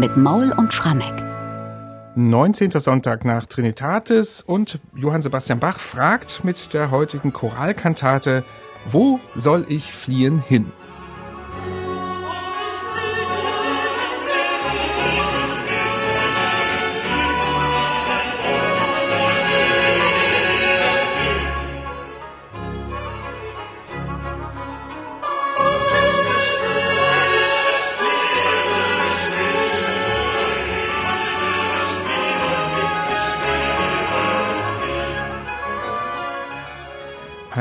mit 0.00 0.16
Maul 0.16 0.50
und 0.56 0.72
Schrammeck. 0.72 1.12
19. 2.16 2.70
Sonntag 2.70 3.26
nach 3.26 3.44
Trinitatis 3.44 4.40
und 4.40 4.80
Johann 4.96 5.20
Sebastian 5.20 5.60
Bach 5.60 5.78
fragt 5.78 6.42
mit 6.42 6.72
der 6.72 6.90
heutigen 6.90 7.34
Choralkantate, 7.34 8.42
wo 8.90 9.20
soll 9.34 9.66
ich 9.68 9.92
fliehen 9.92 10.40
hin? 10.40 10.72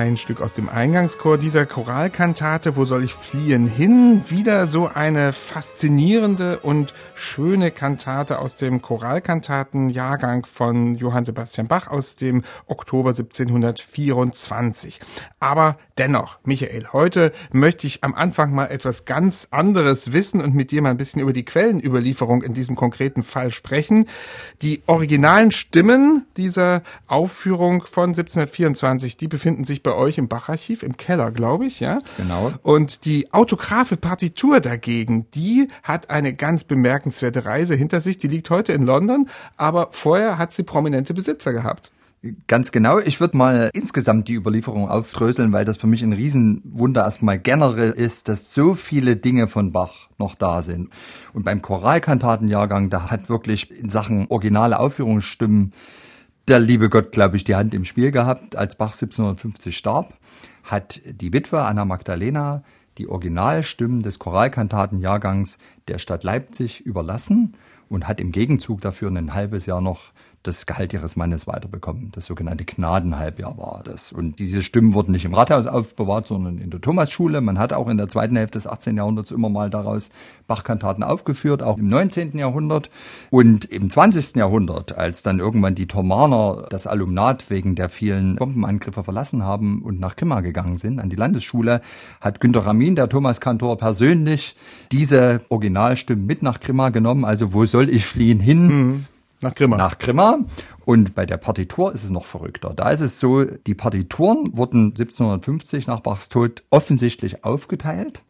Ein 0.09 0.18
Stück 0.18 0.41
aus 0.41 0.55
dem 0.55 0.70
Eingangschor 0.70 1.38
dieser 1.38 1.68
Choralkantate, 1.68 2.76
Wo 2.76 2.86
soll 2.86 3.04
ich 3.04 3.13
fliehen 3.13 3.67
hin? 3.67 4.23
Wieder 4.27 4.66
so 4.66 4.88
eine 4.88 5.34
faszinierende 5.34 6.59
und 6.62 6.95
schöne 7.13 7.70
Kantate 7.70 8.40
aus 8.40 8.55
dem 8.55 8.81
Choralkantatenjahrgang 8.81 10.48
von 10.48 10.95
Johann 10.95 11.26
Sebastian 11.26 11.67
Bach 11.67 11.88
aus 11.88 12.16
dem 12.16 12.41
Oktober 12.66 13.12
1724. 13.12 15.00
Aber 15.40 15.77
dennoch, 16.00 16.39
Michael, 16.44 16.88
heute 16.91 17.31
möchte 17.52 17.86
ich 17.86 18.03
am 18.03 18.16
Anfang 18.16 18.52
mal 18.52 18.66
etwas 18.66 19.06
ganz 19.06 19.47
anderes 19.52 20.12
wissen 20.12 20.41
und 20.41 20.56
mit 20.56 20.72
dir 20.72 20.81
mal 20.81 20.89
ein 20.89 20.97
bisschen 20.97 21.22
über 21.22 21.34
die 21.34 21.45
Quellenüberlieferung 21.45 22.41
in 22.41 22.56
diesem 22.56 22.75
konkreten 22.75 23.22
Fall 23.22 23.52
sprechen. 23.52 24.08
Die 24.64 24.81
originalen 24.88 25.52
Stimmen 25.52 26.25
dieser 26.36 26.81
Aufführung 27.06 27.84
von 27.86 28.09
1724, 28.09 29.16
die 29.16 29.28
befinden 29.28 29.66
sich 29.66 29.84
bei 29.84 29.98
euch 30.00 30.17
im 30.17 30.28
Bacharchiv, 30.28 30.81
im 30.81 30.97
Keller, 30.97 31.31
glaube 31.31 31.66
ich, 31.66 31.80
ja? 31.80 32.00
Genau. 32.17 32.52
Und 32.64 33.05
die 33.05 33.31
autographe 33.33 33.97
Partitur 33.97 34.59
dagegen, 34.59 35.30
die 35.31 35.67
hat 35.83 36.09
eine 36.09 36.33
ganz 36.33 36.64
bemerkenswerte 36.64 37.45
Reise 37.45 37.75
hinter 37.75 38.02
sich. 38.02 38.17
Die 38.17 38.28
liegt 38.28 38.50
heute 38.50 38.73
in 38.73 38.86
London, 38.86 39.30
aber 39.58 39.89
vorher 39.91 40.38
hat 40.38 40.53
sie 40.53 40.64
prominente 40.64 41.14
Besitzer 41.14 41.53
gehabt. 41.53 41.91
Ganz 42.47 42.73
genau. 42.73 43.00
Ich 43.00 43.22
würde 43.22 43.38
mal 43.38 43.69
insgesamt 43.73 44.28
die 44.28 44.33
Überlieferung 44.33 44.89
aufdröseln, 44.89 45.53
weil 45.53 45.64
das 45.64 45.78
für 45.78 45.88
mich 45.88 46.03
ein 46.03 46.11
Riesenwunder 46.11 47.06
erstmal 47.06 47.39
generell 47.39 47.91
ist, 47.91 48.28
dass 48.28 48.53
so 48.53 48.75
viele 48.75 49.16
Dinge 49.16 49.47
von 49.47 49.72
Bach 49.72 50.09
noch 50.17 50.36
da 50.36 50.61
sind. 50.61 50.89
Und 51.34 51.45
beim 51.45 51.61
Choralkantatenjahrgang, 51.61 52.89
da 52.89 53.09
hat 53.09 53.30
wirklich 53.30 53.72
in 53.72 53.88
Sachen 53.88 54.28
originale 54.28 54.80
Aufführungsstimmen 54.80 55.72
der 56.50 56.59
liebe 56.59 56.89
Gott, 56.89 57.11
glaube 57.11 57.38
ich, 57.38 57.44
die 57.44 57.55
Hand 57.55 57.75
im 57.75 57.86
Spiel 57.86 58.09
gehabt. 58.09 58.55
Als 58.55 58.75
Bach 58.75 58.94
1750 58.94 59.78
starb, 59.78 60.16
hat 60.64 61.00
die 61.06 61.31
Witwe 61.31 61.61
Anna 61.61 61.86
Magdalena 61.86 62.64
die 62.97 63.08
Originalstimmen 63.08 64.02
des 64.02 64.17
Choralkantatenjahrgangs 64.17 65.59
der 65.88 66.00
Stadt 66.00 66.23
Leipzig 66.23 66.81
überlassen 66.81 67.53
und 67.88 68.08
hat 68.08 68.19
im 68.19 68.31
Gegenzug 68.31 68.81
dafür 68.81 69.09
ein 69.09 69.36
halbes 69.36 69.67
Jahr 69.67 69.80
noch 69.80 70.11
das 70.44 70.66
Gehalt 70.66 70.94
ihres 70.94 71.18
Mannes 71.18 71.48
weiterbekommen. 71.48 72.12
Das 72.14 72.26
sogenannte 72.26 72.64
Gnadenhalbjahr 72.64 73.58
war 73.58 73.82
das. 73.84 74.14
Und 74.14 74.40
diese 74.40 74.64
Stimmen 74.64 74.94
wurden 74.94 75.12
nicht 75.12 75.26
im 75.26 75.34
Rathaus 75.34 75.66
aufbewahrt, 75.66 76.28
sondern 76.28 76.59
in 76.59 76.70
der 76.70 76.80
Thomasschule. 76.80 77.42
Man 77.42 77.59
hat 77.59 77.73
auch 77.73 77.90
in 77.90 77.98
der 77.98 78.08
zweiten 78.08 78.38
Hälfte 78.38 78.58
des 78.58 78.66
18. 78.66 78.96
Jahrhunderts 78.96 79.31
immer 79.31 79.50
mal 79.50 79.70
daraus 79.70 80.12
Bachkantaten 80.48 81.04
aufgeführt, 81.04 81.62
auch 81.62 81.78
im 81.78 81.88
19. 81.88 82.38
Jahrhundert. 82.38 82.90
Und 83.30 83.66
im 83.66 83.90
20. 83.90 84.38
Jahrhundert, 84.38 84.97
als 84.97 85.24
dann 85.24 85.40
irgendwann 85.40 85.75
die 85.75 85.88
Thomaner 85.88 86.68
das 86.69 86.88
Alumnat 86.88 87.50
wegen 87.50 87.75
der 87.75 87.90
vielen 87.90 88.38
Bombenangriffe 88.38 89.03
verlassen 89.03 89.44
haben 89.44 89.81
und 89.81 90.00
nach 90.00 90.16
Kimmer 90.16 90.42
gegangen 90.42 90.78
sind, 90.78 91.00
an 91.00 91.09
die 91.09 91.18
Landesschule, 91.18 91.81
hat 92.22 92.40
Günter 92.40 92.66
Ramin, 92.66 92.96
der 92.96 93.09
Thomaskantor, 93.09 93.78
persönlich 93.78 94.56
diese 94.94 95.42
Originalstimmen 95.50 96.25
mit 96.25 96.44
nach 96.44 96.62
Grimma 96.62 96.90
genommen. 96.90 97.25
Also 97.25 97.52
wo 97.53 97.66
soll 97.66 97.90
ich 97.90 98.06
fliehen 98.06 98.40
hin? 98.40 98.68
Mhm 98.68 99.06
nach 99.41 99.55
Grimma. 99.55 99.77
Nach 99.77 99.97
Grimma. 99.97 100.39
Und 100.85 101.16
bei 101.16 101.25
der 101.25 101.38
Partitur 101.38 101.94
ist 101.94 102.03
es 102.03 102.09
noch 102.09 102.25
verrückter. 102.25 102.73
Da 102.75 102.89
ist 102.89 103.01
es 103.01 103.19
so, 103.19 103.45
die 103.45 103.75
Partituren 103.75 104.57
wurden 104.57 104.88
1750 104.88 105.88
nach 105.88 106.01
Bachs 106.01 106.29
Tod 106.29 106.63
offensichtlich 106.69 107.44
aufgeteilt. 107.44 108.22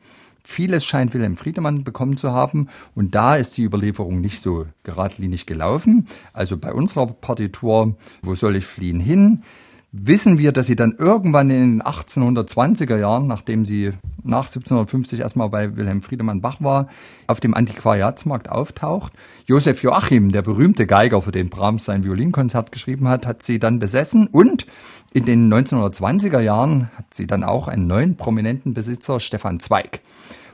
Vieles 0.43 0.85
scheint 0.85 1.13
Wilhelm 1.13 1.35
Friedemann 1.35 1.83
bekommen 1.83 2.17
zu 2.17 2.31
haben. 2.31 2.69
Und 2.95 3.15
da 3.15 3.35
ist 3.35 3.57
die 3.57 3.63
Überlieferung 3.63 4.21
nicht 4.21 4.41
so 4.41 4.65
geradlinig 4.83 5.45
gelaufen. 5.45 6.07
Also 6.33 6.57
bei 6.57 6.73
unserer 6.73 7.07
Partitur, 7.07 7.95
wo 8.21 8.35
soll 8.35 8.55
ich 8.55 8.65
fliehen 8.65 8.99
hin? 8.99 9.43
wissen 9.91 10.37
wir, 10.37 10.51
dass 10.51 10.67
sie 10.67 10.75
dann 10.75 10.95
irgendwann 10.97 11.49
in 11.49 11.79
den 11.79 11.81
1820er 11.81 12.97
Jahren, 12.97 13.27
nachdem 13.27 13.65
sie 13.65 13.93
nach 14.23 14.47
1750 14.47 15.19
erstmal 15.19 15.49
bei 15.49 15.75
Wilhelm 15.75 16.01
Friedemann 16.01 16.41
Bach 16.41 16.61
war, 16.61 16.87
auf 17.27 17.39
dem 17.39 17.53
Antiquariatsmarkt 17.53 18.49
auftaucht. 18.49 19.13
Josef 19.45 19.83
Joachim, 19.83 20.31
der 20.31 20.41
berühmte 20.41 20.85
Geiger, 20.87 21.21
für 21.21 21.31
den 21.31 21.49
Brahms 21.49 21.85
sein 21.85 22.03
Violinkonzert 22.03 22.71
geschrieben 22.71 23.07
hat, 23.07 23.25
hat 23.25 23.43
sie 23.43 23.59
dann 23.59 23.79
besessen 23.79 24.27
und 24.27 24.65
in 25.13 25.25
den 25.25 25.51
1920er 25.51 26.39
Jahren 26.39 26.89
hat 26.95 27.13
sie 27.13 27.27
dann 27.27 27.43
auch 27.43 27.67
einen 27.67 27.87
neuen 27.87 28.15
prominenten 28.15 28.73
Besitzer, 28.73 29.19
Stefan 29.19 29.59
Zweig. 29.59 30.01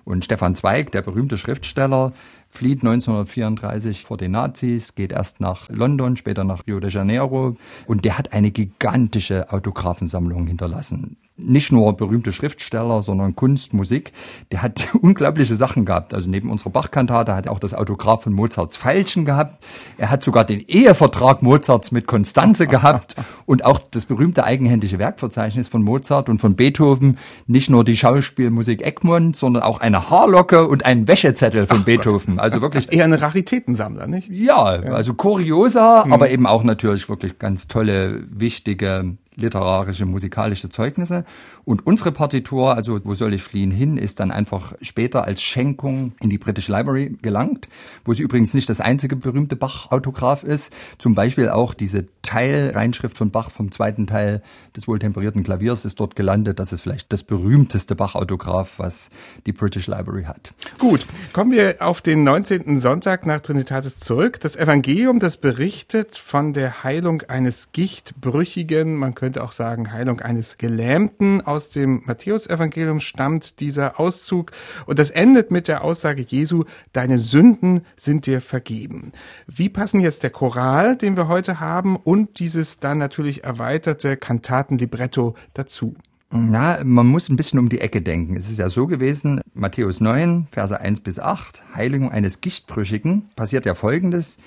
Und 0.06 0.24
Stefan 0.24 0.54
Zweig, 0.54 0.92
der 0.92 1.02
berühmte 1.02 1.36
Schriftsteller, 1.36 2.14
flieht 2.48 2.84
1934 2.84 4.06
vor 4.06 4.18
den 4.18 4.32
Nazis, 4.32 4.94
geht 4.94 5.12
erst 5.12 5.42
nach 5.42 5.68
London, 5.70 6.16
später 6.16 6.44
nach 6.44 6.68
Rio 6.68 6.80
de 6.80 6.92
Janeiro 6.92 7.56
und 7.88 8.06
der 8.06 8.18
hat 8.18 8.32
eine 8.32 8.52
gigantische 8.52 9.52
Autographensammlung 9.52 10.46
hinterlassen 10.46 11.18
nicht 11.38 11.72
nur 11.72 11.98
berühmte 11.98 12.32
Schriftsteller, 12.32 13.04
sondern 13.04 13.36
Kunst, 13.36 13.74
Musik. 13.74 14.14
Der 14.52 14.62
hat 14.62 14.96
unglaubliche 15.02 15.56
Sachen 15.56 15.86
gehabt. 15.86 16.14
Also 16.14 16.30
neben 16.30 16.50
unserer 16.50 16.70
Bachkantate 16.70 17.36
hat 17.36 17.48
er 17.48 17.52
auch 17.52 17.60
das 17.60 17.74
Autograph 17.74 18.24
von 18.24 18.34
Mozarts 18.34 18.78
Feilschen 18.78 19.26
gehabt. 19.26 19.64
Er 19.98 20.10
hat 20.10 20.24
sogar 20.24 20.46
den 20.46 20.62
Ehevertrag 20.62 21.42
Mozarts 21.42 21.92
mit 21.92 22.08
Konstanze 22.08 22.68
gehabt 22.76 23.16
und 23.46 23.66
auch 23.66 23.80
das 23.80 24.06
berühmte 24.06 24.46
eigenhändige 24.46 24.98
Werkverzeichnis 24.98 25.68
von 25.68 25.84
Mozart 25.84 26.30
und 26.30 26.40
von 26.40 26.56
Beethoven. 26.56 27.18
Nicht 27.48 27.70
nur 27.70 27.84
die 27.84 27.98
Schauspielmusik 27.98 28.86
Egmont, 28.86 29.36
sondern 29.36 29.64
auch 29.64 29.82
eine 29.82 30.10
Haarlocke 30.10 30.68
und 30.68 30.86
ein 30.86 31.08
Wäschezettel 31.08 31.68
von 31.68 31.80
Ach 31.82 31.86
Beethoven. 31.86 32.36
Gott. 32.36 32.44
Also 32.44 32.62
wirklich 32.62 32.92
eher 32.94 33.06
eine 33.06 33.22
Raritätensammler, 33.22 34.08
nicht? 34.08 34.30
Ja, 34.30 34.82
ja. 34.82 34.92
also 34.92 35.14
kurioser, 35.14 36.06
hm. 36.06 36.14
aber 36.14 36.30
eben 36.30 36.48
auch 36.48 36.64
natürlich 36.64 37.10
wirklich 37.10 37.40
ganz 37.40 37.68
tolle, 37.68 38.26
wichtige 38.30 39.18
literarische, 39.36 40.06
musikalische 40.06 40.70
Zeugnisse. 40.70 41.26
Und 41.64 41.86
unsere 41.86 42.12
Partitur, 42.12 42.76
also 42.76 43.00
Wo 43.04 43.14
soll 43.14 43.34
ich 43.34 43.44
fliehen 43.44 43.72
hin, 43.72 43.98
ist 43.98 44.20
dann 44.20 44.32
einfach 44.32 44.74
später 44.82 45.26
als 45.26 45.42
Schenkung 45.42 46.14
in 46.22 46.30
die 46.30 46.38
British 46.38 46.68
Library 46.68 47.18
gelangt, 47.22 47.68
wo 48.04 48.14
sie 48.14 48.24
übrigens 48.24 48.54
nicht 48.54 48.70
das 48.70 48.82
einzige 48.82 49.16
berühmte 49.16 49.56
Bach-Autograph 49.56 50.44
ist. 50.44 50.74
Zum 50.98 51.16
Beispiel 51.16 51.50
auch 51.50 51.74
diese 51.74 52.08
Teilreinschrift 52.22 53.18
von 53.18 53.30
Bach 53.32 53.52
vom 53.52 53.72
zweiten 53.72 54.08
Teil 54.08 54.42
des 54.76 54.88
wohltemperierten 54.88 55.44
Klaviers 55.44 55.86
ist 55.86 56.00
dort 56.00 56.16
gelandet. 56.16 56.60
Das 56.60 56.74
ist 56.74 56.82
vielleicht 56.82 57.14
das 57.14 57.24
berühmteste 57.24 57.96
Bach-Autograph, 57.96 58.80
was 58.80 59.10
die 59.46 59.52
British 59.52 59.88
Library 59.88 60.24
hat. 60.24 60.54
Gut, 60.80 61.06
kommen 61.34 61.52
wir 61.52 61.76
auf 61.80 62.02
den 62.02 62.24
19. 62.24 62.80
Sonntag 62.80 63.26
nach 63.26 63.42
Trinitatis 63.42 64.00
zurück. 64.00 64.40
Das 64.40 64.56
Evangelium, 64.56 65.20
das 65.20 65.38
berichtet 65.38 66.18
von 66.18 66.54
der 66.54 66.84
Heilung 66.84 67.22
eines 67.24 67.72
Gichtbrüchigen, 67.72 68.96
man 68.96 69.14
könnte 69.14 69.25
auch 69.34 69.52
sagen 69.52 69.92
Heilung 69.92 70.22
eines 70.22 70.58
Gelähmten. 70.58 71.42
Aus 71.42 71.72
dem 71.72 72.04
Matthäusevangelium 72.06 73.00
stammt 73.00 73.60
dieser 73.60 74.00
Auszug 74.00 74.52
und 74.86 75.00
das 75.00 75.10
endet 75.10 75.52
mit 75.52 75.68
der 75.68 75.84
Aussage 75.84 76.26
Jesu, 76.28 76.64
deine 76.94 77.20
Sünden 77.20 77.82
sind 77.96 78.26
dir 78.26 78.42
vergeben. 78.42 79.12
Wie 79.48 79.70
passen 79.70 80.00
jetzt 80.00 80.24
der 80.24 80.30
Choral, 80.30 80.96
den 80.96 81.18
wir 81.18 81.28
heute 81.28 81.60
haben, 81.60 81.96
und 81.96 82.40
dieses 82.40 82.80
dann 82.80 82.98
natürlich 82.98 83.44
erweiterte 83.44 84.18
Kantatenlibretto 84.18 85.36
dazu. 85.54 85.96
Na, 86.32 86.84
man 86.84 87.06
muss 87.06 87.30
ein 87.30 87.36
bisschen 87.36 87.60
um 87.60 87.70
die 87.70 87.80
Ecke 87.80 88.02
denken. 88.02 88.36
Es 88.36 88.50
ist 88.50 88.60
ja 88.60 88.68
so 88.70 88.88
gewesen, 88.88 89.42
Matthäus 89.54 90.02
9, 90.02 90.48
Verse 90.52 90.80
1 90.80 91.00
bis 91.00 91.20
8, 91.20 91.64
Heiligung 91.76 92.12
eines 92.12 92.42
Gichtbrüchigen, 92.42 93.30
passiert 93.36 93.66
ja 93.66 93.76
folgendes. 93.76 94.38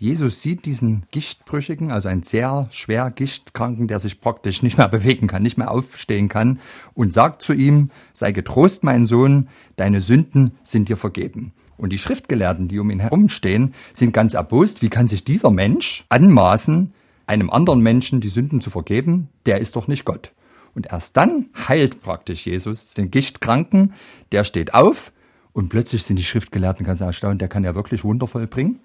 Jesus 0.00 0.42
sieht 0.42 0.64
diesen 0.64 1.06
Gichtbrüchigen, 1.10 1.90
also 1.90 2.08
einen 2.08 2.22
sehr 2.22 2.68
schwer 2.70 3.10
Gichtkranken, 3.10 3.88
der 3.88 3.98
sich 3.98 4.20
praktisch 4.20 4.62
nicht 4.62 4.78
mehr 4.78 4.88
bewegen 4.88 5.26
kann, 5.26 5.42
nicht 5.42 5.58
mehr 5.58 5.72
aufstehen 5.72 6.28
kann, 6.28 6.60
und 6.94 7.12
sagt 7.12 7.42
zu 7.42 7.52
ihm, 7.52 7.90
sei 8.12 8.30
getrost, 8.30 8.84
mein 8.84 9.06
Sohn, 9.06 9.48
deine 9.74 10.00
Sünden 10.00 10.52
sind 10.62 10.88
dir 10.88 10.96
vergeben. 10.96 11.52
Und 11.76 11.92
die 11.92 11.98
Schriftgelehrten, 11.98 12.68
die 12.68 12.78
um 12.78 12.90
ihn 12.90 13.00
herumstehen, 13.00 13.74
sind 13.92 14.12
ganz 14.12 14.34
erbost. 14.34 14.82
Wie 14.82 14.88
kann 14.88 15.08
sich 15.08 15.24
dieser 15.24 15.50
Mensch 15.50 16.04
anmaßen, 16.08 16.92
einem 17.26 17.50
anderen 17.50 17.80
Menschen 17.80 18.20
die 18.20 18.28
Sünden 18.28 18.60
zu 18.60 18.70
vergeben, 18.70 19.28
der 19.46 19.58
ist 19.58 19.74
doch 19.74 19.88
nicht 19.88 20.04
Gott. 20.04 20.32
Und 20.74 20.92
erst 20.92 21.16
dann 21.16 21.46
heilt 21.68 22.02
praktisch 22.02 22.46
Jesus 22.46 22.94
den 22.94 23.10
Gichtkranken, 23.10 23.94
der 24.30 24.44
steht 24.44 24.74
auf 24.74 25.12
Und 25.52 25.70
plötzlich 25.70 26.04
sind 26.04 26.20
die 26.20 26.24
Schriftgelehrten 26.24 26.86
ganz 26.86 27.00
erstaunt, 27.00 27.40
der 27.40 27.48
kann 27.48 27.64
ja 27.64 27.74
wirklich 27.74 28.04
Wunder 28.04 28.28
vollbringen. 28.28 28.78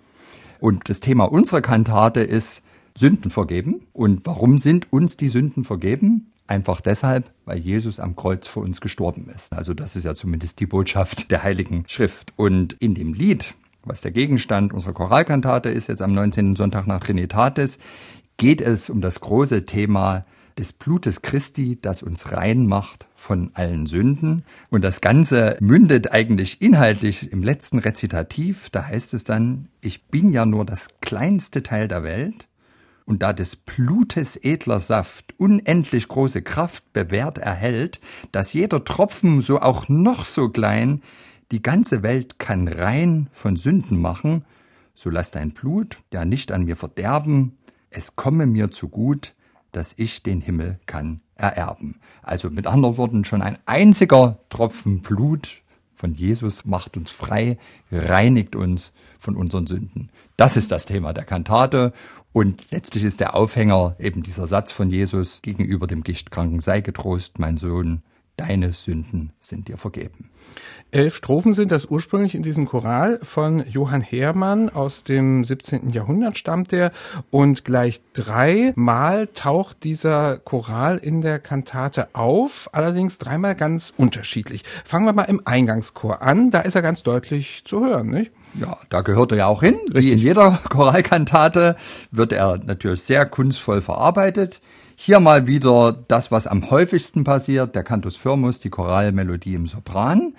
Und 0.63 0.87
das 0.87 1.01
Thema 1.01 1.25
unserer 1.25 1.59
Kantate 1.59 2.21
ist 2.21 2.63
Sünden 2.97 3.31
vergeben. 3.31 3.85
Und 3.91 4.25
warum 4.25 4.57
sind 4.57 4.93
uns 4.93 5.17
die 5.17 5.27
Sünden 5.27 5.65
vergeben? 5.65 6.31
Einfach 6.47 6.79
deshalb, 6.79 7.29
weil 7.43 7.57
Jesus 7.57 7.99
am 7.99 8.15
Kreuz 8.15 8.47
für 8.47 8.61
uns 8.61 8.79
gestorben 8.79 9.27
ist. 9.35 9.51
Also 9.51 9.73
das 9.73 9.97
ist 9.97 10.05
ja 10.05 10.15
zumindest 10.15 10.61
die 10.61 10.65
Botschaft 10.65 11.31
der 11.31 11.43
Heiligen 11.43 11.83
Schrift. 11.87 12.31
Und 12.37 12.71
in 12.79 12.95
dem 12.95 13.11
Lied, 13.11 13.55
was 13.83 13.99
der 13.99 14.11
Gegenstand 14.11 14.71
unserer 14.71 14.93
Choralkantate 14.93 15.67
ist, 15.67 15.89
jetzt 15.89 16.01
am 16.01 16.13
19. 16.13 16.55
Sonntag 16.55 16.87
nach 16.87 17.01
Trinitatis, 17.01 17.77
geht 18.37 18.61
es 18.61 18.89
um 18.89 19.01
das 19.01 19.19
große 19.19 19.65
Thema 19.65 20.23
des 20.57 20.73
Blutes 20.73 21.21
Christi, 21.21 21.79
das 21.81 22.03
uns 22.03 22.31
rein 22.31 22.67
macht 22.67 23.07
von 23.15 23.51
allen 23.53 23.85
Sünden. 23.85 24.43
Und 24.69 24.83
das 24.83 25.01
Ganze 25.01 25.57
mündet 25.59 26.11
eigentlich 26.11 26.61
inhaltlich 26.61 27.31
im 27.31 27.43
letzten 27.43 27.79
Rezitativ. 27.79 28.69
Da 28.69 28.85
heißt 28.85 29.13
es 29.13 29.23
dann, 29.23 29.69
ich 29.81 30.05
bin 30.05 30.29
ja 30.29 30.45
nur 30.45 30.65
das 30.65 30.89
kleinste 31.01 31.63
Teil 31.63 31.87
der 31.87 32.03
Welt. 32.03 32.47
Und 33.05 33.21
da 33.21 33.33
des 33.33 33.55
Blutes 33.55 34.37
edler 34.37 34.79
Saft 34.79 35.33
unendlich 35.37 36.07
große 36.07 36.41
Kraft 36.41 36.93
bewährt 36.93 37.37
erhält, 37.37 37.99
dass 38.31 38.53
jeder 38.53 38.85
Tropfen, 38.85 39.41
so 39.41 39.59
auch 39.59 39.89
noch 39.89 40.23
so 40.23 40.49
klein, 40.49 41.01
die 41.51 41.61
ganze 41.61 42.01
Welt 42.01 42.39
kann 42.39 42.67
rein 42.67 43.29
von 43.33 43.57
Sünden 43.57 43.99
machen, 43.99 44.45
so 44.95 45.09
lass 45.09 45.31
dein 45.31 45.51
Blut 45.51 45.97
ja 46.13 46.23
nicht 46.23 46.51
an 46.51 46.63
mir 46.63 46.77
verderben, 46.77 47.57
es 47.89 48.15
komme 48.15 48.45
mir 48.45 48.71
zu 48.71 48.89
gut, 48.89 49.33
dass 49.73 49.93
ich 49.97 50.23
den 50.23 50.39
Himmel 50.39 50.79
kann 50.85 51.19
ererben. 51.35 51.99
Also 52.21 52.49
mit 52.49 52.67
anderen 52.67 52.97
Worten, 52.97 53.25
schon 53.25 53.41
ein 53.41 53.57
einziger 53.65 54.39
Tropfen 54.49 55.01
Blut 55.01 55.61
von 55.95 56.13
Jesus 56.13 56.65
macht 56.65 56.97
uns 56.97 57.11
frei, 57.11 57.57
reinigt 57.91 58.55
uns 58.55 58.93
von 59.19 59.35
unseren 59.35 59.67
Sünden. 59.67 60.09
Das 60.37 60.57
ist 60.57 60.71
das 60.71 60.85
Thema 60.85 61.13
der 61.13 61.23
Kantate 61.23 61.93
und 62.33 62.71
letztlich 62.71 63.03
ist 63.03 63.19
der 63.19 63.35
Aufhänger 63.35 63.95
eben 63.99 64.21
dieser 64.21 64.47
Satz 64.47 64.71
von 64.71 64.89
Jesus 64.89 65.41
gegenüber 65.41 65.87
dem 65.87 66.03
Gichtkranken, 66.03 66.59
sei 66.59 66.81
getrost, 66.81 67.39
mein 67.39 67.57
Sohn, 67.57 68.01
deine 68.37 68.73
Sünden 68.73 69.31
sind 69.39 69.67
dir 69.67 69.77
vergeben. 69.77 70.29
Elf 70.91 71.15
Strophen 71.15 71.53
sind 71.53 71.71
das 71.71 71.85
ursprünglich 71.85 72.35
in 72.35 72.43
diesem 72.43 72.67
Choral 72.67 73.19
von 73.23 73.65
Johann 73.67 74.01
Hermann 74.01 74.69
aus 74.69 75.03
dem 75.03 75.43
17. 75.43 75.89
Jahrhundert 75.89 76.37
stammt 76.37 76.71
der 76.71 76.91
und 77.31 77.65
gleich 77.65 78.01
dreimal 78.13 79.27
taucht 79.33 79.83
dieser 79.83 80.37
Choral 80.37 80.97
in 80.97 81.21
der 81.21 81.39
Kantate 81.39 82.13
auf, 82.13 82.69
allerdings 82.73 83.17
dreimal 83.17 83.55
ganz 83.55 83.91
unterschiedlich. 83.97 84.63
Fangen 84.85 85.05
wir 85.05 85.13
mal 85.13 85.23
im 85.23 85.41
Eingangschor 85.45 86.21
an, 86.21 86.51
da 86.51 86.59
ist 86.59 86.75
er 86.75 86.83
ganz 86.83 87.01
deutlich 87.01 87.63
zu 87.65 87.83
hören, 87.83 88.09
nicht? 88.09 88.31
Ja, 88.53 88.77
da 88.89 89.01
gehört 89.01 89.31
er 89.31 89.37
ja 89.39 89.47
auch 89.47 89.63
hin. 89.63 89.79
Richtig. 89.87 90.03
Wie 90.03 90.11
in 90.11 90.19
jeder 90.19 90.59
Choralkantate 90.69 91.75
wird 92.11 92.31
er 92.31 92.59
natürlich 92.59 93.01
sehr 93.01 93.25
kunstvoll 93.25 93.81
verarbeitet. 93.81 94.61
Hier 94.95 95.19
mal 95.19 95.47
wieder 95.47 95.91
das, 96.07 96.31
was 96.31 96.45
am 96.45 96.69
häufigsten 96.69 97.23
passiert, 97.23 97.75
der 97.75 97.83
Cantus 97.83 98.15
Firmus, 98.15 98.59
die 98.59 98.69
Choralmelodie 98.69 99.55
im 99.55 99.65
Sopran. 99.65 100.35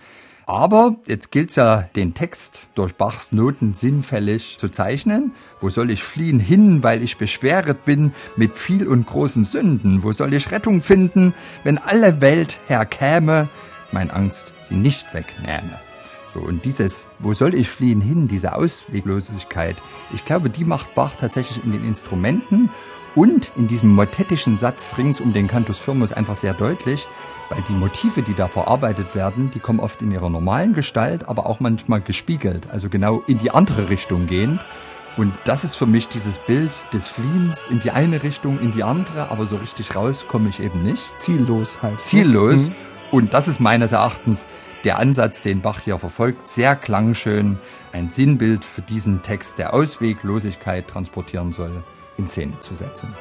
Aber 0.47 0.97
jetzt 1.07 1.33
gilt's 1.33 1.57
ja, 1.57 1.89
den 1.97 2.15
Text 2.15 2.69
durch 2.75 2.95
Bachs 2.95 3.33
Noten 3.33 3.75
sinnfällig 3.75 4.57
zu 4.59 4.69
zeichnen. 4.69 5.33
Wo 5.61 5.71
soll 5.71 5.91
ich 5.91 6.05
fliehen 6.05 6.39
hin, 6.39 6.83
weil 6.83 7.03
ich 7.03 7.17
beschweret 7.17 7.85
bin 7.85 8.13
mit 8.37 8.57
viel 8.57 8.87
und 8.87 9.07
großen 9.07 9.45
Sünden? 9.45 10.03
Wo 10.03 10.13
soll 10.13 10.33
ich 10.35 10.51
Rettung 10.51 10.83
finden, 10.83 11.35
wenn 11.65 11.79
alle 11.79 12.21
Welt 12.21 12.61
herkäme, 12.67 13.49
mein 13.91 14.11
Angst 14.11 14.53
sie 14.69 14.77
nicht 14.77 15.15
wegnähme? 15.15 15.81
So, 16.33 16.41
und 16.41 16.65
dieses, 16.65 17.09
wo 17.19 17.33
soll 17.33 17.55
ich 17.55 17.69
fliehen 17.69 18.01
hin, 18.01 18.29
diese 18.29 18.55
Ausweglosigkeit, 18.55 19.77
ich 20.13 20.25
glaube, 20.25 20.51
die 20.51 20.65
macht 20.65 20.95
Bach 20.95 21.17
tatsächlich 21.17 21.65
in 21.65 21.73
den 21.73 21.85
Instrumenten 21.85 22.71
und 23.15 23.53
in 23.57 23.69
diesem 23.69 23.91
motettischen 23.95 24.59
Satz 24.59 24.95
rings 24.99 25.21
um 25.21 25.33
den 25.33 25.47
Cantus 25.47 25.79
Firmus 25.79 26.13
einfach 26.13 26.35
sehr 26.35 26.53
deutlich, 26.53 27.07
weil 27.49 27.63
die 27.69 27.73
Motive, 27.73 28.23
die 28.23 28.35
da 28.35 28.49
verarbeitet 28.49 29.15
werden, 29.15 29.51
die 29.53 29.61
kommen 29.61 29.81
oft 29.81 30.03
in 30.03 30.11
ihrer 30.11 30.31
normalen 30.31 30.73
Gestalt, 30.73 31.29
aber 31.29 31.47
auch 31.47 31.61
manchmal 31.61 32.01
gespiegelt, 32.01 32.69
also 32.71 32.89
genau 32.89 33.23
in 33.27 33.39
die 33.39 33.51
andere 33.51 33.89
Richtung 33.89 34.27
gehend. 34.27 34.65
Und 35.17 35.33
das 35.45 35.63
ist 35.63 35.77
für 35.77 35.87
mich 35.87 36.09
dieses 36.09 36.39
Bild 36.39 36.73
des 36.93 37.07
Fliehens 37.07 37.69
in 37.69 37.79
die 37.79 37.93
eine 37.93 38.25
Richtung, 38.25 38.59
in 38.61 38.73
die 38.73 38.83
andere, 38.83 39.31
aber 39.31 39.47
so 39.47 39.57
richtig 39.57 39.95
raus 39.95 40.25
komme 40.27 40.49
ich 40.49 40.59
eben 40.59 40.83
nicht. 40.83 41.13
Ziellos 41.19 41.83
halt. 41.83 41.95
Ne? 41.95 42.01
Ziellos. 42.01 42.69
Mhm. 42.69 42.75
Und 43.13 43.35
das 43.35 43.47
ist 43.47 43.61
meines 43.61 43.93
Erachtens 43.93 44.49
der 44.83 44.99
Ansatz, 44.99 45.41
den 45.41 45.61
Bach 45.61 45.79
hier 45.85 46.01
verfolgt. 46.01 46.49
Sehr 46.49 46.75
klangschön, 46.75 47.59
ein 47.93 48.11
Sinnbild 48.11 48.65
für 48.65 48.83
diesen 48.83 49.23
Text, 49.23 49.59
der 49.59 49.73
Ausweglosigkeit 49.73 50.89
transportieren 50.89 51.53
soll 51.53 51.85
in 52.17 52.27
Szene 52.29 52.59
zu 52.61 52.75
setzen. 52.75 53.13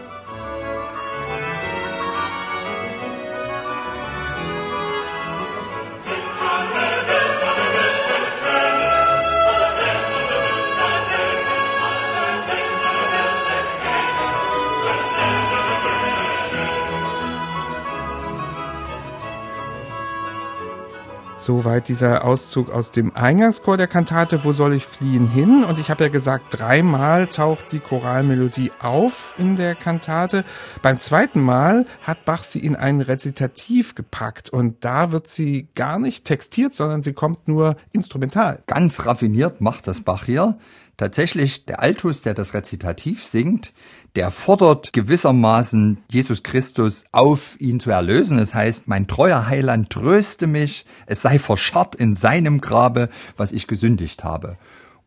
Soweit 21.44 21.90
dieser 21.90 22.24
Auszug 22.24 22.72
aus 22.72 22.92
dem 22.92 23.14
Eingangschor 23.18 23.76
der 23.76 23.88
Kantate 23.88 24.46
Wo 24.46 24.54
soll 24.54 24.76
ich 24.76 24.86
fliehen 24.86 25.28
hin? 25.28 25.66
Und 25.66 25.78
ich 25.78 25.90
habe 25.90 26.06
ja 26.06 26.10
gesagt, 26.10 26.58
dreimal 26.58 27.28
taucht 27.28 27.74
die 27.74 27.82
Choralmelodie 27.82 28.72
auf 28.80 29.34
in 29.38 29.58
der 29.58 29.76
Kantate. 29.76 30.46
Beim 30.82 31.00
zweiten 31.00 31.42
Mal 31.42 31.84
hat 32.02 32.24
Bach 32.24 32.44
sie 32.44 32.60
in 32.60 32.78
ein 32.78 33.02
Rezitativ 33.02 33.94
gepackt 33.94 34.52
und 34.52 34.86
da 34.86 35.12
wird 35.12 35.28
sie 35.28 35.68
gar 35.76 36.00
nicht 36.00 36.24
textiert, 36.24 36.76
sondern 36.76 37.04
sie 37.04 37.12
kommt 37.12 37.46
nur 37.46 37.76
instrumental. 37.92 38.64
Ganz 38.66 39.06
raffiniert 39.06 39.60
macht 39.60 39.86
das 39.86 40.00
Bach 40.00 40.24
hier. 40.24 40.58
Tatsächlich, 40.98 41.66
der 41.66 41.82
Altus, 41.82 42.22
der 42.22 42.36
das 42.36 42.54
Rezitativ 42.54 43.26
singt, 43.26 43.74
der 44.16 44.30
fordert 44.30 44.94
gewissermaßen 44.94 45.98
Jesus 46.08 46.44
Christus 46.44 47.06
auf, 47.12 47.60
ihn 47.60 47.80
zu 47.80 47.90
erlösen. 47.90 48.38
Es 48.38 48.54
heißt, 48.54 48.88
mein 48.88 49.08
treuer 49.08 49.48
Heiland 49.48 49.90
tröste 49.90 50.46
mich, 50.46 50.86
es 51.08 51.24
sei 51.24 51.40
verscharrt 51.40 51.96
in 51.96 52.14
seinem 52.14 52.62
Grabe, 52.62 53.10
was 53.38 53.54
ich 53.54 53.66
gesündigt 53.66 54.24
habe. 54.24 54.58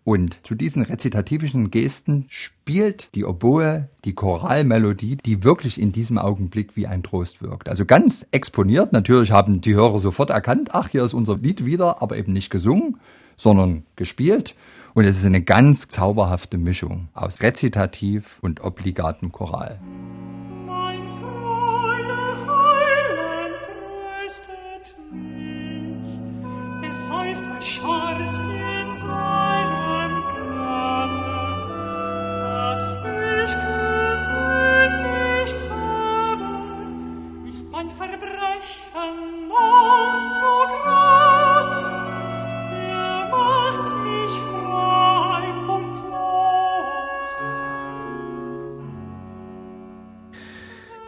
Und 0.02 0.46
zu 0.46 0.54
diesen 0.54 0.82
rezitativischen 0.82 1.72
Gesten 1.72 2.26
spielt 2.28 3.12
die 3.16 3.24
Oboe 3.24 3.88
die 4.04 4.14
Choralmelodie, 4.14 5.16
die 5.16 5.42
wirklich 5.42 5.80
in 5.80 5.90
diesem 5.90 6.18
Augenblick 6.18 6.76
wie 6.76 6.86
ein 6.86 7.02
Trost 7.02 7.42
wirkt. 7.42 7.68
Also 7.68 7.84
ganz 7.84 8.24
exponiert. 8.30 8.92
Natürlich 8.92 9.32
haben 9.32 9.60
die 9.60 9.74
Hörer 9.74 9.98
sofort 9.98 10.30
erkannt, 10.30 10.68
ach, 10.72 10.90
hier 10.90 11.02
ist 11.02 11.12
unser 11.12 11.38
Lied 11.38 11.64
wieder, 11.64 12.02
aber 12.02 12.16
eben 12.16 12.32
nicht 12.32 12.50
gesungen, 12.50 12.98
sondern 13.36 13.84
gespielt. 13.96 14.54
Und 14.94 15.04
es 15.04 15.18
ist 15.18 15.26
eine 15.26 15.42
ganz 15.42 15.88
zauberhafte 15.88 16.56
Mischung 16.56 17.08
aus 17.12 17.40
Rezitativ 17.40 18.38
und 18.40 18.62
obligatem 18.62 19.30
Choral. 19.30 19.78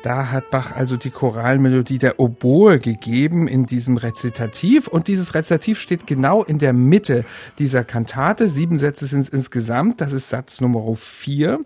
Da 0.03 0.31
hat 0.31 0.51
Bach 0.51 0.73
also 0.73 0.97
die 0.97 1.11
Choralmelodie 1.11 1.99
der 1.99 2.21
Oboe 2.21 2.79
gegeben 2.79 3.49
in 3.49 3.67
diesem 3.67 3.97
Rezitativ. 3.97 4.87
Und 4.87 5.09
dieses 5.09 5.35
Rezitativ 5.35 5.81
steht 5.81 6.07
genau 6.07 6.45
in 6.45 6.59
der 6.59 6.73
Mitte 6.73 7.25
dieser 7.59 7.83
Kantate. 7.83 8.49
Sieben 8.49 8.79
Sätze 8.79 9.07
sind 9.07 9.21
es 9.21 9.29
insgesamt, 9.29 10.01
das 10.01 10.13
ist 10.13 10.29
Satz 10.29 10.61
Nummer 10.61 10.85
vier 10.95 11.61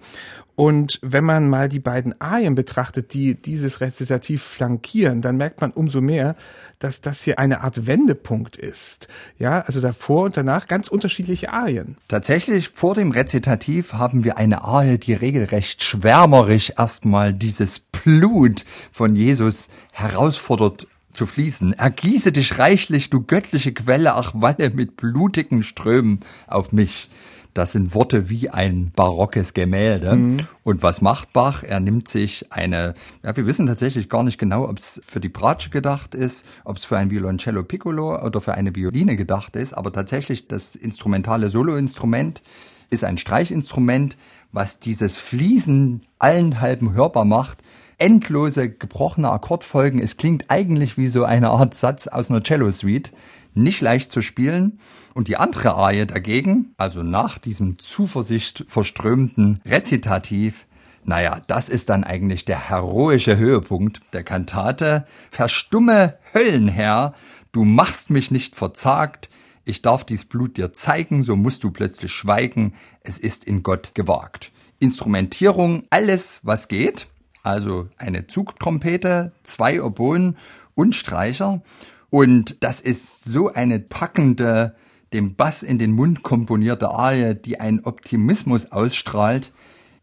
und 0.54 0.98
wenn 1.02 1.24
man 1.24 1.48
mal 1.48 1.68
die 1.68 1.78
beiden 1.78 2.20
Arien 2.20 2.54
betrachtet, 2.54 3.14
die 3.14 3.34
dieses 3.34 3.80
Rezitativ 3.80 4.42
flankieren, 4.42 5.22
dann 5.22 5.36
merkt 5.38 5.60
man 5.62 5.70
umso 5.70 6.00
mehr, 6.00 6.36
dass 6.78 7.00
das 7.00 7.22
hier 7.22 7.38
eine 7.38 7.62
Art 7.62 7.86
Wendepunkt 7.86 8.56
ist. 8.56 9.08
Ja, 9.38 9.60
also 9.60 9.80
davor 9.80 10.24
und 10.24 10.36
danach 10.36 10.66
ganz 10.66 10.88
unterschiedliche 10.88 11.52
Arien. 11.52 11.96
Tatsächlich, 12.08 12.68
vor 12.68 12.94
dem 12.94 13.12
Rezitativ 13.12 13.94
haben 13.94 14.24
wir 14.24 14.36
eine 14.36 14.62
Arie, 14.64 14.98
die 14.98 15.14
regelrecht 15.14 15.82
schwärmerisch 15.82 16.74
erstmal 16.76 17.32
dieses 17.32 17.78
Blut 17.78 18.64
von 18.90 19.16
Jesus 19.16 19.68
herausfordert 19.92 20.86
zu 21.14 21.26
fließen. 21.26 21.74
Ergieße 21.74 22.32
dich 22.32 22.58
reichlich, 22.58 23.10
du 23.10 23.22
göttliche 23.22 23.72
Quelle, 23.72 24.14
ach 24.14 24.32
walle 24.34 24.70
mit 24.70 24.96
blutigen 24.96 25.62
Strömen 25.62 26.20
auf 26.46 26.72
mich. 26.72 27.08
Das 27.54 27.72
sind 27.72 27.94
Worte 27.94 28.28
wie 28.30 28.48
ein 28.48 28.92
barockes 28.94 29.52
Gemälde. 29.52 30.14
Mhm. 30.14 30.46
Und 30.64 30.82
was 30.82 31.02
macht 31.02 31.32
Bach? 31.32 31.62
Er 31.62 31.80
nimmt 31.80 32.08
sich 32.08 32.50
eine, 32.50 32.94
ja, 33.22 33.36
wir 33.36 33.46
wissen 33.46 33.66
tatsächlich 33.66 34.08
gar 34.08 34.22
nicht 34.22 34.38
genau, 34.38 34.68
ob 34.68 34.78
es 34.78 35.00
für 35.04 35.20
die 35.20 35.28
Bratsche 35.28 35.70
gedacht 35.70 36.14
ist, 36.14 36.46
ob 36.64 36.76
es 36.76 36.84
für 36.84 36.96
ein 36.96 37.10
Violoncello 37.10 37.62
Piccolo 37.62 38.22
oder 38.24 38.40
für 38.40 38.54
eine 38.54 38.74
Violine 38.74 39.16
gedacht 39.16 39.56
ist, 39.56 39.74
aber 39.74 39.92
tatsächlich 39.92 40.48
das 40.48 40.76
instrumentale 40.76 41.48
Soloinstrument 41.48 42.42
ist 42.90 43.04
ein 43.04 43.18
Streichinstrument, 43.18 44.16
was 44.52 44.78
dieses 44.78 45.18
Fließen 45.18 46.02
allenthalben 46.18 46.92
hörbar 46.92 47.24
macht 47.24 47.58
endlose 48.02 48.68
gebrochene 48.68 49.30
Akkordfolgen. 49.30 50.00
Es 50.00 50.16
klingt 50.16 50.46
eigentlich 50.48 50.98
wie 50.98 51.06
so 51.06 51.22
eine 51.22 51.50
Art 51.50 51.76
Satz 51.76 52.08
aus 52.08 52.30
einer 52.30 52.42
Cello-Suite. 52.42 53.12
Nicht 53.54 53.80
leicht 53.80 54.10
zu 54.10 54.22
spielen. 54.22 54.80
Und 55.14 55.28
die 55.28 55.36
andere 55.36 55.74
Arie 55.74 56.04
dagegen, 56.04 56.74
also 56.78 57.04
nach 57.04 57.38
diesem 57.38 57.78
Zuversicht 57.78 58.64
verströmten 58.66 59.60
Rezitativ, 59.64 60.66
naja, 61.04 61.42
das 61.46 61.68
ist 61.68 61.90
dann 61.90 62.02
eigentlich 62.02 62.44
der 62.44 62.70
heroische 62.70 63.36
Höhepunkt 63.36 64.00
der 64.12 64.24
Kantate. 64.24 65.04
Verstumme 65.30 66.18
Höllenherr, 66.34 67.14
du 67.52 67.64
machst 67.64 68.10
mich 68.10 68.32
nicht 68.32 68.56
verzagt, 68.56 69.30
ich 69.64 69.82
darf 69.82 70.02
dies 70.02 70.24
Blut 70.24 70.56
dir 70.56 70.72
zeigen, 70.72 71.22
so 71.22 71.36
musst 71.36 71.62
du 71.62 71.70
plötzlich 71.70 72.12
schweigen, 72.12 72.74
es 73.02 73.20
ist 73.20 73.44
in 73.44 73.62
Gott 73.62 73.94
gewagt. 73.94 74.50
Instrumentierung, 74.80 75.84
alles 75.90 76.40
was 76.42 76.66
geht, 76.66 77.06
also 77.42 77.88
eine 77.96 78.26
Zugtrompete, 78.26 79.32
zwei 79.42 79.82
Oboen 79.82 80.36
und 80.74 80.94
Streicher. 80.94 81.62
Und 82.10 82.62
das 82.62 82.80
ist 82.80 83.24
so 83.24 83.52
eine 83.52 83.80
packende, 83.80 84.74
dem 85.12 85.34
Bass 85.34 85.62
in 85.62 85.78
den 85.78 85.92
Mund 85.92 86.22
komponierte 86.22 86.90
Arie, 86.90 87.34
die 87.34 87.60
einen 87.60 87.84
Optimismus 87.84 88.70
ausstrahlt, 88.72 89.52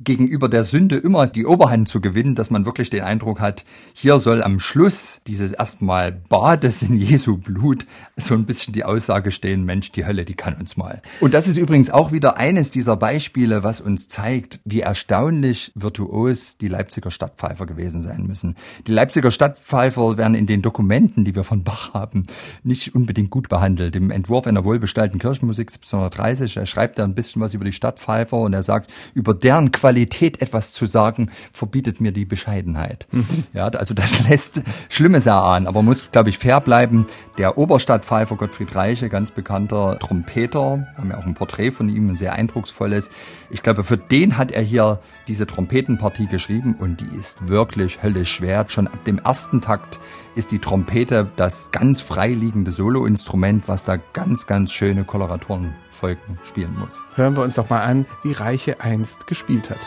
gegenüber 0.02 0.48
der 0.48 0.64
Sünde 0.64 0.96
immer 0.96 1.28
die 1.28 1.46
Oberhand 1.46 1.90
zu 1.90 2.00
gewinnen, 2.00 2.34
dass 2.34 2.50
man 2.50 2.66
wirklich 2.66 2.90
den 2.90 3.04
Eindruck 3.04 3.42
hat, 3.42 3.66
hier 3.94 4.20
soll 4.20 4.42
am 4.42 4.60
Schluss 4.60 5.20
dieses 5.28 5.52
erstmal 5.52 6.14
Bades 6.14 6.82
in 6.82 6.96
Jesu 6.96 7.38
Blut 7.38 7.86
so 8.16 8.34
ein 8.34 8.46
bisschen 8.46 8.74
die 8.74 8.86
Aussage 8.86 9.32
stehen, 9.32 9.66
Mensch, 9.66 9.92
die 9.92 10.06
Hölle, 10.06 10.24
die 10.24 10.36
kann 10.36 10.56
uns 10.56 10.78
mal. 10.78 11.02
Und 11.20 11.34
das 11.34 11.48
ist 11.48 11.58
übrigens 11.58 11.90
auch 11.90 12.14
wieder 12.14 12.38
eines 12.38 12.72
dieser 12.72 12.96
Beispiele, 12.96 13.64
was 13.64 13.82
uns 13.82 14.08
zeigt, 14.08 14.62
wie 14.64 14.80
erstaunlich 14.80 15.74
virtuos 15.76 16.58
die 16.58 16.70
Leipziger 16.70 17.12
Stadtpfeifer 17.12 17.66
gewesen 17.66 18.02
sein 18.02 18.26
müssen. 18.26 18.56
Die 18.88 18.94
Leipziger 18.94 19.32
Stadtpfeifer 19.32 20.18
werden 20.18 20.36
in 20.36 20.48
den 20.48 20.62
Dokumenten, 20.62 21.26
die 21.26 21.36
wir 21.36 21.44
von 21.44 21.64
Bach 21.64 21.94
haben, 21.94 22.26
nicht 22.64 22.96
unbedingt 22.96 23.32
gut 23.32 23.50
behandelt. 23.50 23.98
Im 23.98 24.12
Entwurf 24.12 24.48
einer 24.48 24.64
wohlbestallten 24.64 25.20
Kirchenmusik 25.20 25.70
1730, 25.70 26.56
er 26.56 26.66
schreibt 26.66 27.00
da 27.00 27.04
ein 27.04 27.16
bisschen 27.16 27.42
was 27.42 27.54
über 27.54 27.66
die 27.66 27.74
Stadtpfeifer 27.74 28.38
und 28.38 28.54
er 28.54 28.64
sagt, 28.64 28.90
über 29.14 29.34
deren 29.34 29.72
Qualität 29.72 29.89
Qualität 29.90 30.40
etwas 30.44 30.74
zu 30.74 30.86
sagen, 30.86 31.32
verbietet 31.52 32.00
mir 32.00 32.12
die 32.12 32.26
Bescheidenheit. 32.26 33.08
Mhm. 33.12 33.46
Ja, 33.54 33.70
also 33.70 33.96
das 33.96 34.30
lässt 34.30 34.62
Schlimmes 34.88 35.26
erahnen, 35.26 35.66
aber 35.66 35.82
muss, 35.82 36.12
glaube 36.12 36.30
ich, 36.30 36.38
fair 36.38 36.62
bleiben. 36.62 37.08
Der 37.40 37.58
Oberstadtpfeifer 37.58 38.36
Gottfried 38.36 38.76
Reiche, 38.76 39.10
ganz 39.10 39.32
bekannter 39.32 39.98
Trompeter, 39.98 40.88
haben 40.96 41.10
ja 41.10 41.18
auch 41.18 41.26
ein 41.26 41.34
Porträt 41.34 41.72
von 41.72 41.90
ihm, 41.90 42.10
ein 42.10 42.18
sehr 42.18 42.34
eindrucksvolles. 42.34 43.10
Ich 43.50 43.64
glaube, 43.64 43.84
für 43.84 43.98
den 43.98 44.38
hat 44.38 44.52
er 44.52 44.62
hier 44.62 45.00
diese 45.28 45.48
Trompetenpartie 45.48 46.28
geschrieben 46.28 46.76
und 46.80 47.02
die 47.02 47.18
ist 47.18 47.48
wirklich 47.48 48.04
höllisch 48.04 48.32
schwer. 48.32 48.66
Schon 48.68 48.88
ab 48.88 49.04
dem 49.06 49.18
ersten 49.18 49.60
Takt 49.60 50.00
ist 50.36 50.52
die 50.52 50.60
Trompete 50.60 51.32
das 51.36 51.72
ganz 51.72 52.00
freiliegende 52.00 52.72
Soloinstrument, 52.72 53.68
was 53.68 53.86
da 53.86 53.98
ganz, 53.98 54.46
ganz 54.46 54.72
schöne 54.72 55.04
Koloratoren 55.04 55.74
Folgen 56.00 56.40
spielen 56.48 56.78
muss. 56.80 57.04
Hören 57.16 57.36
wir 57.36 57.44
uns 57.44 57.56
doch 57.56 57.70
mal 57.70 57.82
an, 57.82 58.06
wie 58.24 58.32
Reiche 58.32 58.80
einst 58.80 59.28
gespielt 59.28 59.70
hat. 59.70 59.86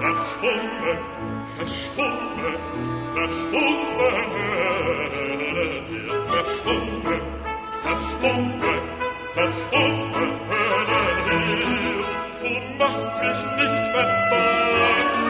Verstumme, 0.00 0.98
verstumme, 1.56 2.58
verstumme, 3.14 4.10
verstumme, 6.26 7.20
verstumme, 7.82 8.72
verstumme, 9.34 10.24
du 12.42 12.50
machst 12.78 13.14
mich 13.20 13.40
nicht 13.56 13.86
verzagt, 13.92 15.29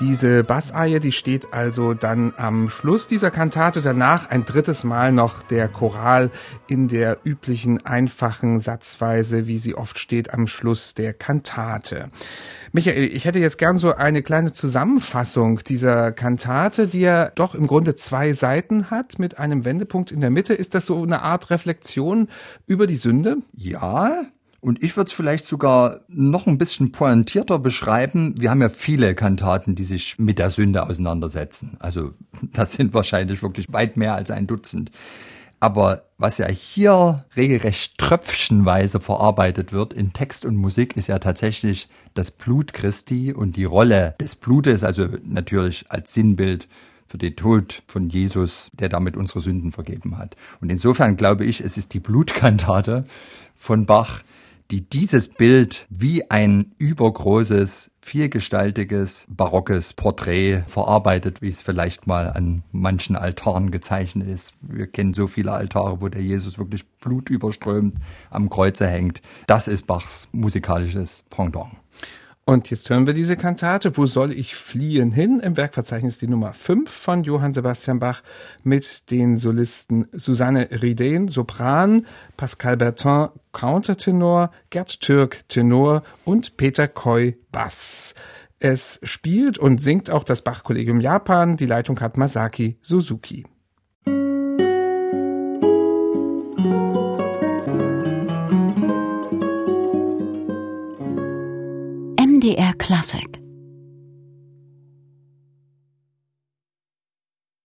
Diese 0.00 0.42
Bassarie, 0.42 0.98
die 0.98 1.12
steht 1.12 1.52
also 1.52 1.94
dann 1.94 2.34
am 2.36 2.68
Schluss 2.68 3.06
dieser 3.06 3.30
Kantate, 3.30 3.80
danach 3.80 4.28
ein 4.28 4.44
drittes 4.44 4.82
Mal 4.82 5.12
noch 5.12 5.42
der 5.42 5.68
Choral 5.68 6.32
in 6.66 6.88
der 6.88 7.18
üblichen 7.22 7.86
einfachen 7.86 8.58
Satzweise, 8.58 9.46
wie 9.46 9.56
sie 9.56 9.76
oft 9.76 10.00
steht 10.00 10.34
am 10.34 10.48
Schluss 10.48 10.94
der 10.94 11.14
Kantate. 11.14 12.10
Michael, 12.72 13.04
ich 13.04 13.24
hätte 13.24 13.38
jetzt 13.38 13.56
gern 13.56 13.78
so 13.78 13.94
eine 13.94 14.24
kleine 14.24 14.50
Zusammenfassung 14.50 15.60
dieser 15.60 16.10
Kantate, 16.10 16.88
die 16.88 17.02
ja 17.02 17.30
doch 17.30 17.54
im 17.54 17.68
Grunde 17.68 17.94
zwei 17.94 18.32
Seiten 18.32 18.90
hat 18.90 19.20
mit 19.20 19.38
einem 19.38 19.64
Wendepunkt 19.64 20.10
in 20.10 20.20
der 20.20 20.30
Mitte. 20.30 20.54
Ist 20.54 20.74
das 20.74 20.86
so 20.86 21.00
eine 21.00 21.22
Art 21.22 21.50
Reflexion 21.50 22.26
über 22.66 22.88
die 22.88 22.96
Sünde? 22.96 23.36
Ja, 23.52 24.24
und 24.64 24.82
ich 24.82 24.96
würde 24.96 25.08
es 25.08 25.12
vielleicht 25.12 25.44
sogar 25.44 26.00
noch 26.08 26.46
ein 26.46 26.56
bisschen 26.56 26.90
pointierter 26.90 27.58
beschreiben. 27.58 28.34
Wir 28.40 28.48
haben 28.48 28.62
ja 28.62 28.70
viele 28.70 29.14
Kantaten, 29.14 29.74
die 29.74 29.84
sich 29.84 30.18
mit 30.18 30.38
der 30.38 30.48
Sünde 30.48 30.88
auseinandersetzen. 30.88 31.76
Also 31.80 32.12
das 32.42 32.72
sind 32.72 32.94
wahrscheinlich 32.94 33.42
wirklich 33.42 33.70
weit 33.74 33.98
mehr 33.98 34.14
als 34.14 34.30
ein 34.30 34.46
Dutzend. 34.46 34.90
Aber 35.60 36.04
was 36.16 36.38
ja 36.38 36.46
hier 36.46 37.26
regelrecht 37.36 37.98
tröpfchenweise 37.98 39.00
verarbeitet 39.00 39.74
wird 39.74 39.92
in 39.92 40.14
Text 40.14 40.46
und 40.46 40.56
Musik, 40.56 40.96
ist 40.96 41.08
ja 41.08 41.18
tatsächlich 41.18 41.90
das 42.14 42.30
Blut 42.30 42.72
Christi 42.72 43.34
und 43.34 43.56
die 43.56 43.64
Rolle 43.64 44.14
des 44.18 44.34
Blutes, 44.34 44.82
also 44.82 45.08
natürlich 45.24 45.84
als 45.90 46.14
Sinnbild 46.14 46.68
für 47.06 47.18
den 47.18 47.36
Tod 47.36 47.82
von 47.86 48.08
Jesus, 48.08 48.70
der 48.72 48.88
damit 48.88 49.14
unsere 49.14 49.40
Sünden 49.40 49.72
vergeben 49.72 50.16
hat. 50.16 50.36
Und 50.62 50.70
insofern 50.70 51.16
glaube 51.18 51.44
ich, 51.44 51.60
es 51.60 51.76
ist 51.76 51.92
die 51.92 52.00
Blutkantate 52.00 53.04
von 53.56 53.84
Bach, 53.84 54.22
die 54.70 54.88
dieses 54.88 55.28
Bild 55.28 55.86
wie 55.90 56.30
ein 56.30 56.72
übergroßes, 56.78 57.90
vielgestaltiges, 58.00 59.26
barockes 59.28 59.92
Porträt 59.92 60.62
verarbeitet, 60.66 61.42
wie 61.42 61.48
es 61.48 61.62
vielleicht 61.62 62.06
mal 62.06 62.30
an 62.30 62.62
manchen 62.72 63.16
Altaren 63.16 63.70
gezeichnet 63.70 64.28
ist. 64.28 64.54
Wir 64.60 64.86
kennen 64.86 65.14
so 65.14 65.26
viele 65.26 65.52
Altare, 65.52 66.00
wo 66.00 66.08
der 66.08 66.22
Jesus 66.22 66.58
wirklich 66.58 66.86
blutüberströmt 67.00 67.96
am 68.30 68.48
Kreuze 68.48 68.86
hängt. 68.86 69.20
Das 69.46 69.68
ist 69.68 69.86
Bachs 69.86 70.28
musikalisches 70.32 71.24
Pendant. 71.30 71.83
Und 72.46 72.68
jetzt 72.68 72.90
hören 72.90 73.06
wir 73.06 73.14
diese 73.14 73.38
Kantate, 73.38 73.96
Wo 73.96 74.04
soll 74.04 74.30
ich 74.30 74.54
fliehen 74.54 75.12
hin? 75.12 75.40
Im 75.40 75.56
Werkverzeichnis 75.56 76.18
die 76.18 76.26
Nummer 76.26 76.52
5 76.52 76.90
von 76.90 77.24
Johann 77.24 77.54
Sebastian 77.54 78.00
Bach 78.00 78.22
mit 78.62 79.10
den 79.10 79.38
Solisten 79.38 80.08
Susanne 80.12 80.68
Riden, 80.70 81.28
Sopran, 81.28 82.04
Pascal 82.36 82.76
Bertin, 82.76 83.28
Countertenor, 83.52 84.50
Gerd 84.68 85.00
Türk, 85.00 85.48
Tenor 85.48 86.02
und 86.26 86.58
Peter 86.58 86.86
Koy, 86.86 87.38
Bass. 87.50 88.14
Es 88.58 89.00
spielt 89.02 89.56
und 89.56 89.80
singt 89.80 90.10
auch 90.10 90.24
das 90.24 90.42
Bach-Kollegium 90.42 91.00
Japan. 91.00 91.56
Die 91.56 91.66
Leitung 91.66 91.98
hat 92.00 92.18
Masaki 92.18 92.76
Suzuki. 92.82 93.46
MDR 102.44 102.76
Classic 102.78 103.43